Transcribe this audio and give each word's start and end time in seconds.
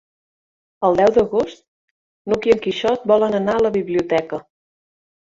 El 0.89 0.97
deu 0.99 1.11
d'agost 1.17 1.61
n'Hug 2.31 2.49
i 2.51 2.57
en 2.57 2.65
Quixot 2.67 3.09
volen 3.15 3.41
anar 3.45 3.59
a 3.61 3.67
la 3.69 3.77
biblioteca. 3.81 4.45